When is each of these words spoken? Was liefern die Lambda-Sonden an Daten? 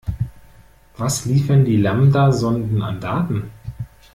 Was 0.97 1.25
liefern 1.27 1.63
die 1.63 1.77
Lambda-Sonden 1.77 2.81
an 2.81 2.99
Daten? 2.99 3.51